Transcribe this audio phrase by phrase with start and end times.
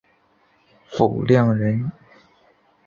[0.97, 1.91] 傅亮人。